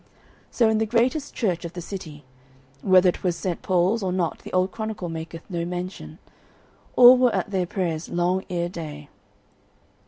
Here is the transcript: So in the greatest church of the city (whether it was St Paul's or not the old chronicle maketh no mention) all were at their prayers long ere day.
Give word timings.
So 0.49 0.67
in 0.67 0.79
the 0.79 0.87
greatest 0.87 1.35
church 1.35 1.63
of 1.63 1.73
the 1.73 1.79
city 1.81 2.25
(whether 2.81 3.07
it 3.09 3.23
was 3.23 3.35
St 3.35 3.61
Paul's 3.61 4.01
or 4.01 4.11
not 4.11 4.39
the 4.39 4.51
old 4.51 4.71
chronicle 4.71 5.09
maketh 5.09 5.47
no 5.47 5.63
mention) 5.63 6.17
all 6.95 7.15
were 7.19 7.35
at 7.35 7.51
their 7.51 7.67
prayers 7.67 8.09
long 8.09 8.43
ere 8.49 8.67
day. 8.67 9.09